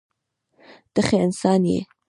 ته 0.93 1.01
ښه 1.07 1.17
انسان 1.25 1.61
یې. 1.71 1.79